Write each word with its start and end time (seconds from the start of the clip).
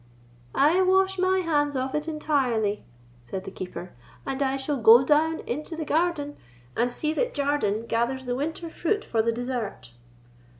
"I 0.55 0.81
wash 0.81 1.19
my 1.19 1.41
hands 1.41 1.75
of 1.75 1.93
it 1.93 2.07
entirely," 2.07 2.83
said 3.21 3.43
the 3.43 3.51
Keeper; 3.51 3.93
"and 4.25 4.41
I 4.41 4.57
shall 4.57 4.77
go 4.77 5.03
down 5.03 5.41
into 5.41 5.75
the 5.75 5.85
garden, 5.85 6.37
and 6.75 6.91
see 6.91 7.13
that 7.13 7.35
Jardine 7.35 7.85
gathers 7.85 8.25
the 8.25 8.33
winter 8.33 8.71
fruit 8.71 9.05
for 9.05 9.21
the 9.21 9.31
dessert." 9.31 9.91